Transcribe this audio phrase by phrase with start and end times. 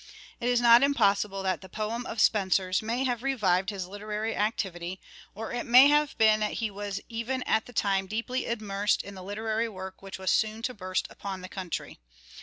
[0.39, 4.99] It is not impossible that the poem of Spenser's may have revived his literary activity,
[5.35, 9.13] or it may have been that he was even at the time deeply immersed in
[9.13, 11.99] the literary work which was soon to burst upon the country.